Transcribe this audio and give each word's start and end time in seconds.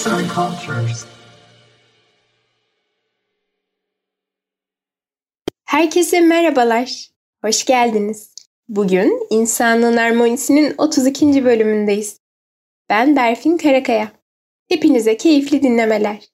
Arts 0.00 0.06
and 0.06 0.30
Cultures. 0.34 1.04
Herkese 5.64 6.20
merhabalar. 6.20 7.10
Hoş 7.44 7.64
geldiniz. 7.64 8.34
Bugün 8.68 9.26
İnsanlığın 9.30 9.96
Harmonisi'nin 9.96 10.74
32. 10.78 11.44
bölümündeyiz. 11.44 12.20
Ben 12.88 13.16
Berfin 13.16 13.56
Karakaya. 13.56 14.12
Hepinize 14.68 15.16
keyifli 15.16 15.62
dinlemeler. 15.62 16.28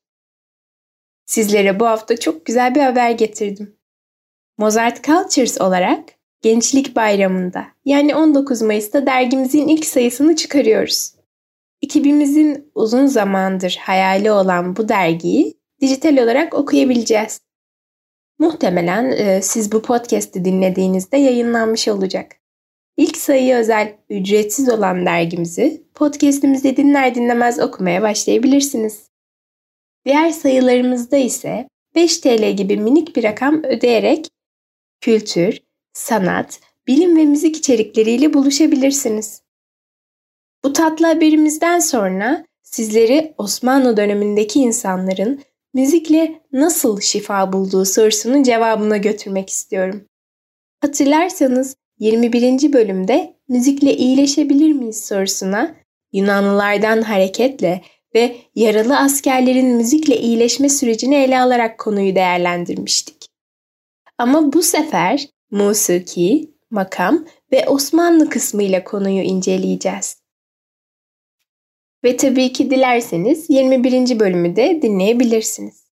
Sizlere 1.25 1.81
bu 1.81 1.87
hafta 1.87 2.17
çok 2.21 2.47
güzel 2.47 2.75
bir 2.75 2.81
haber 2.81 3.11
getirdim. 3.11 3.77
Mozart 4.59 5.05
Cultures 5.05 5.61
olarak 5.61 6.05
Gençlik 6.43 6.97
Bayramı'nda 6.97 7.67
yani 7.85 8.15
19 8.15 8.63
Mayıs'ta 8.63 9.07
dergimizin 9.07 9.69
ilk 9.69 9.87
sayısını 9.87 10.37
çıkarıyoruz. 10.37 11.16
Ekibimizin 11.87 12.71
uzun 12.75 13.07
zamandır 13.07 13.79
hayali 13.81 14.31
olan 14.31 14.77
bu 14.77 14.89
dergiyi 14.89 15.55
dijital 15.81 16.19
olarak 16.19 16.55
okuyabileceğiz. 16.55 17.41
Muhtemelen 18.39 19.11
e, 19.11 19.43
siz 19.43 19.73
bu 19.73 19.83
podcast'i 19.83 20.45
dinlediğinizde 20.45 21.17
yayınlanmış 21.17 21.89
olacak. 21.89 22.33
İlk 22.97 23.17
sayı 23.17 23.55
özel 23.55 23.97
ücretsiz 24.11 24.69
olan 24.69 25.07
dergimizi 25.07 25.83
podcast'imizi 25.95 26.77
dinler 26.77 27.15
dinlemez 27.15 27.59
okumaya 27.59 28.03
başlayabilirsiniz. 28.03 29.11
Diğer 30.05 30.31
sayılarımızda 30.31 31.17
ise 31.17 31.69
5 31.95 32.19
TL 32.19 32.57
gibi 32.57 32.77
minik 32.77 33.17
bir 33.17 33.25
rakam 33.25 33.65
ödeyerek 33.65 34.29
kültür, 35.01 35.59
sanat, 35.93 36.61
bilim 36.87 37.17
ve 37.17 37.25
müzik 37.25 37.57
içerikleriyle 37.57 38.35
buluşabilirsiniz. 38.35 39.46
Bu 40.67 40.73
tatlı 40.73 41.07
haberimizden 41.07 41.79
sonra 41.79 42.45
sizleri 42.63 43.35
Osmanlı 43.39 43.97
dönemindeki 43.97 44.61
insanların 44.61 45.41
müzikle 45.75 46.43
nasıl 46.53 47.01
şifa 47.01 47.53
bulduğu 47.53 47.85
sorusunun 47.85 48.43
cevabına 48.43 48.97
götürmek 48.97 49.51
istiyorum. 49.51 50.05
Hatırlarsanız 50.81 51.77
21. 51.99 52.73
bölümde 52.73 53.37
müzikle 53.49 53.97
iyileşebilir 53.97 54.73
miyiz 54.73 55.05
sorusuna 55.05 55.75
Yunanlılardan 56.13 57.03
hareketle 57.03 57.83
ve 58.15 58.37
yaralı 58.55 58.99
askerlerin 58.99 59.77
müzikle 59.77 60.21
iyileşme 60.21 60.69
sürecini 60.69 61.15
ele 61.15 61.41
alarak 61.41 61.79
konuyu 61.79 62.15
değerlendirmiştik. 62.15 63.27
Ama 64.19 64.53
bu 64.53 64.63
sefer 64.63 65.29
musiki, 65.51 66.51
makam 66.71 67.27
ve 67.53 67.69
Osmanlı 67.69 68.31
kısmıyla 68.31 68.85
konuyu 68.85 69.23
inceleyeceğiz. 69.23 70.26
Ve 72.05 72.17
tabii 72.17 72.53
ki 72.53 72.71
dilerseniz 72.71 73.51
21. 73.51 74.21
bölümü 74.21 74.57
de 74.57 74.83
dinleyebilirsiniz. 74.83 75.87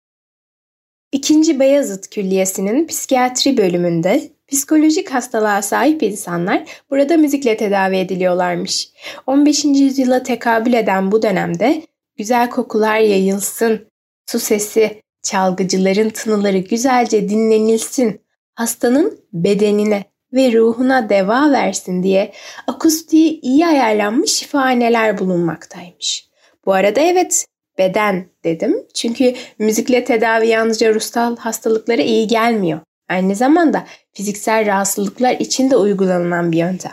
İkinci 1.12 1.60
Beyazıt 1.60 2.10
Külliyesi'nin 2.10 2.88
psikiyatri 2.88 3.58
bölümünde 3.58 4.32
psikolojik 4.48 5.10
hastalığa 5.10 5.62
sahip 5.62 6.04
insanlar 6.04 6.64
burada 6.90 7.18
müzikle 7.18 7.58
tedavi 7.58 7.98
ediliyorlarmış. 7.98 8.90
15. 9.28 9.66
yüzyıla 9.66 10.23
tekabül 10.23 10.73
eden 10.73 11.12
bu 11.12 11.22
dönemde 11.22 11.82
güzel 12.17 12.50
kokular 12.50 13.00
yayılsın, 13.00 13.88
su 14.26 14.40
sesi, 14.40 15.02
çalgıcıların 15.23 16.10
tınıları 16.10 16.58
güzelce 16.58 17.30
dinlenilsin, 17.30 18.22
hastanın 18.56 19.20
bedenine 19.34 20.06
ve 20.34 20.53
ruhuna 20.53 21.09
deva 21.09 21.52
versin 21.52 22.03
diye 22.03 22.34
akustiği 22.67 23.42
iyi 23.42 23.67
ayarlanmış 23.67 24.31
şifahaneler 24.31 25.17
bulunmaktaymış. 25.17 26.30
Bu 26.66 26.73
arada 26.73 27.02
evet 27.02 27.45
beden 27.78 28.30
dedim. 28.44 28.88
Çünkü 28.94 29.36
müzikle 29.59 30.04
tedavi 30.04 30.48
yalnızca 30.48 30.94
ruhsal 30.94 31.38
hastalıklara 31.38 32.02
iyi 32.02 32.27
gelmiyor. 32.27 32.80
Aynı 33.10 33.36
zamanda 33.36 33.88
fiziksel 34.14 34.66
rahatsızlıklar 34.66 35.33
için 35.33 35.71
de 35.71 35.76
uygulanılan 35.76 36.52
bir 36.52 36.58
yöntem. 36.58 36.92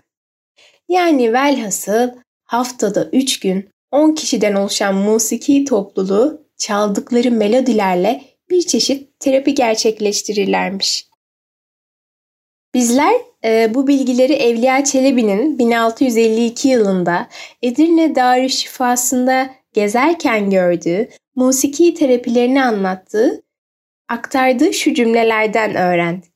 Yani 0.89 1.33
velhasıl 1.33 2.11
haftada 2.45 3.09
3 3.13 3.41
gün 3.41 3.71
10 3.91 4.15
kişiden 4.15 4.55
oluşan 4.55 4.95
musiki 4.95 5.65
topluluğu 5.65 6.47
çaldıkları 6.57 7.31
melodilerle 7.31 8.25
bir 8.51 8.63
çeşit 8.63 9.21
terapi 9.21 9.55
gerçekleştirirlermiş. 9.55 11.07
Bizler 12.75 13.15
e, 13.45 13.75
bu 13.75 13.87
bilgileri 13.87 14.33
Evliya 14.33 14.85
Çelebi'nin 14.85 15.59
1652 15.59 16.69
yılında 16.69 17.29
Edirne 17.63 18.15
Darüşşifası'nda 18.15 19.51
gezerken 19.73 20.51
gördüğü 20.51 21.09
musiki 21.35 21.95
terapilerini 21.95 22.65
anlattığı, 22.65 23.43
aktardığı 24.09 24.73
şu 24.73 24.95
cümlelerden 24.95 25.75
öğrendik. 25.75 26.33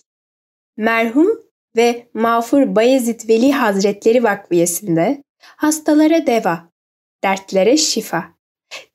Merhum 0.77 1.29
ve 1.77 2.07
Mağfur 2.15 2.77
Bayezid 2.77 3.29
Veli 3.29 3.53
Hazretleri 3.53 4.25
Vakfiyesi'nde 4.25 5.23
hastalara 5.39 6.27
deva, 6.27 6.69
dertlere 7.25 7.77
şifa, 7.77 8.25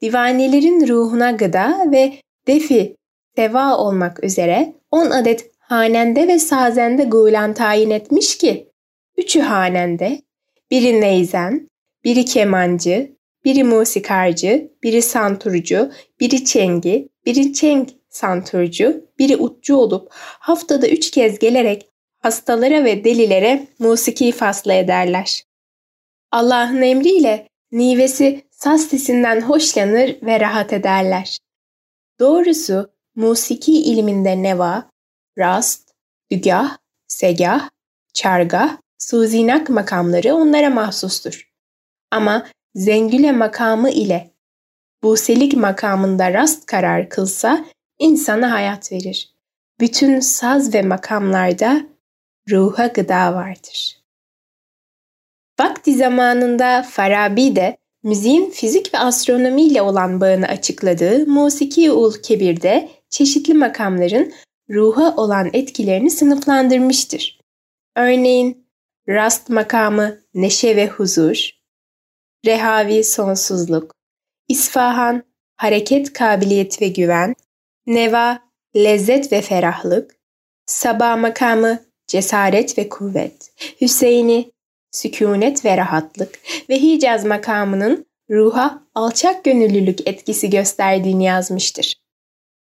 divanelerin 0.02 0.88
ruhuna 0.88 1.32
gıda 1.32 1.86
ve 1.92 2.14
defi 2.48 2.96
seva 3.36 3.78
olmak 3.78 4.24
üzere 4.24 4.74
10 4.92 5.10
adet 5.10 5.49
hanende 5.70 6.28
ve 6.28 6.40
sazende 6.40 7.04
gulen 7.04 7.54
tayin 7.54 7.90
etmiş 7.90 8.38
ki, 8.38 8.72
üçü 9.18 9.40
hanende, 9.40 10.22
biri 10.72 11.02
neyzen, 11.02 11.70
biri 12.04 12.26
kemancı, 12.26 13.16
biri 13.46 13.64
musikarcı, 13.64 14.72
biri 14.84 15.02
santurcu, 15.02 15.92
biri 16.20 16.46
çengi, 16.46 17.10
biri 17.26 17.54
çeng 17.54 17.90
santurcu, 18.10 19.06
biri 19.20 19.38
utçu 19.38 19.76
olup 19.76 20.08
haftada 20.40 20.88
üç 20.88 21.12
kez 21.12 21.40
gelerek 21.40 21.90
hastalara 22.20 22.84
ve 22.84 23.04
delilere 23.04 23.68
musiki 23.80 24.32
fasla 24.32 24.74
ederler. 24.74 25.44
Allah'ın 26.32 26.82
emriyle 26.82 27.48
nivesi 27.72 28.42
saz 28.52 28.88
sesinden 28.88 29.42
hoşlanır 29.42 30.16
ve 30.22 30.40
rahat 30.40 30.74
ederler. 30.74 31.38
Doğrusu 32.20 32.90
musiki 33.16 33.84
ilminde 33.84 34.44
neva, 34.44 34.89
rast, 35.40 35.90
dügah, 36.32 36.78
segah, 37.08 37.70
çargah, 38.14 38.78
suzinak 39.00 39.70
makamları 39.70 40.36
onlara 40.36 40.70
mahsustur. 40.70 41.50
Ama 42.12 42.48
zengüle 42.76 43.32
makamı 43.32 43.90
ile 43.90 44.34
buselik 45.04 45.58
makamında 45.58 46.34
rast 46.34 46.66
karar 46.66 47.10
kılsa 47.10 47.66
insana 48.00 48.52
hayat 48.52 48.92
verir. 48.92 49.34
Bütün 49.80 50.20
saz 50.20 50.74
ve 50.74 50.82
makamlarda 50.82 51.82
ruha 52.50 52.88
gıda 52.88 53.34
vardır. 53.34 54.00
Vakti 55.60 55.96
zamanında 55.96 56.84
Farabi 56.84 57.56
de 57.56 57.78
müziğin 58.04 58.50
fizik 58.50 58.94
ve 58.94 59.00
astronomi 59.00 59.62
ile 59.62 59.82
olan 59.82 60.22
bağını 60.22 60.48
açıkladığı 60.48 61.26
Musiki 61.28 61.92
Ul 61.92 62.14
Kebir'de 62.14 62.90
çeşitli 63.10 63.54
makamların 63.54 64.34
ruha 64.70 65.16
olan 65.16 65.50
etkilerini 65.54 66.12
sınıflandırmıştır. 66.12 67.40
Örneğin 67.96 68.68
rast 69.10 69.50
makamı 69.50 70.20
neşe 70.34 70.76
ve 70.76 70.88
huzur, 70.88 71.50
rehavi 72.46 73.04
sonsuzluk, 73.04 73.96
isfahan 74.48 75.24
hareket 75.56 76.14
kabiliyet 76.14 76.82
ve 76.82 76.88
güven, 76.88 77.36
neva 77.88 78.40
lezzet 78.76 79.32
ve 79.32 79.42
ferahlık, 79.42 80.16
sabah 80.66 81.18
makamı 81.18 81.80
cesaret 82.08 82.78
ve 82.78 82.90
kuvvet, 82.90 83.52
Hüseyin'i 83.82 84.52
sükunet 84.92 85.66
ve 85.66 85.78
rahatlık 85.78 86.40
ve 86.70 86.82
Hicaz 86.82 87.26
makamının 87.26 88.06
ruha 88.30 88.84
alçak 88.96 89.44
gönüllülük 89.44 90.08
etkisi 90.08 90.50
gösterdiğini 90.50 91.26
yazmıştır. 91.26 91.96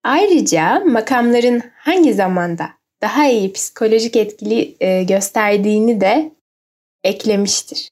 Ayrıca 0.03 0.79
makamların 0.79 1.61
hangi 1.75 2.13
zamanda 2.13 2.69
daha 3.01 3.27
iyi 3.27 3.53
psikolojik 3.53 4.15
etkili 4.15 4.75
e, 4.79 5.03
gösterdiğini 5.03 6.01
de 6.01 6.31
eklemiştir. 7.03 7.89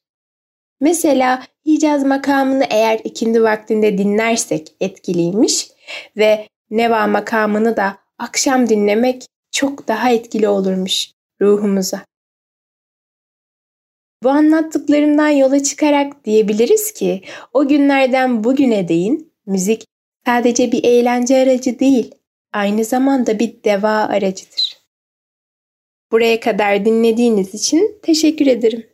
Mesela 0.80 1.42
Hicaz 1.66 2.04
makamını 2.04 2.64
eğer 2.70 3.00
ikindi 3.04 3.42
vaktinde 3.42 3.98
dinlersek 3.98 4.74
etkiliymiş 4.80 5.68
ve 6.16 6.48
Neva 6.70 7.06
makamını 7.06 7.76
da 7.76 7.98
akşam 8.18 8.68
dinlemek 8.68 9.26
çok 9.52 9.88
daha 9.88 10.10
etkili 10.10 10.48
olurmuş 10.48 11.10
ruhumuza. 11.40 12.04
Bu 14.22 14.28
anlattıklarımdan 14.30 15.28
yola 15.28 15.62
çıkarak 15.62 16.24
diyebiliriz 16.24 16.92
ki 16.92 17.22
o 17.52 17.68
günlerden 17.68 18.44
bugüne 18.44 18.88
değin 18.88 19.32
müzik 19.46 19.84
sadece 20.26 20.72
bir 20.72 20.84
eğlence 20.84 21.36
aracı 21.36 21.78
değil, 21.78 22.14
aynı 22.52 22.84
zamanda 22.84 23.38
bir 23.38 23.64
deva 23.64 23.92
aracıdır. 23.92 24.80
Buraya 26.12 26.40
kadar 26.40 26.84
dinlediğiniz 26.84 27.54
için 27.54 27.98
teşekkür 28.02 28.46
ederim. 28.46 28.89